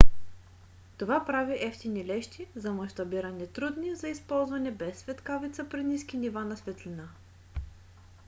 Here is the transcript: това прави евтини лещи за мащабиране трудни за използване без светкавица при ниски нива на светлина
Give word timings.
това 0.99 1.25
прави 1.25 1.57
евтини 1.59 2.05
лещи 2.05 2.47
за 2.55 2.73
мащабиране 2.73 3.47
трудни 3.47 3.95
за 3.95 4.07
използване 4.09 4.71
без 4.71 4.99
светкавица 4.99 5.65
при 5.69 5.83
ниски 5.83 6.17
нива 6.17 6.45
на 6.45 6.57
светлина 6.57 7.07